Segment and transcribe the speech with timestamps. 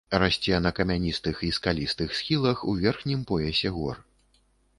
[0.21, 3.95] Расце на камяністых і скалістых схілах у верхнім поясе гор.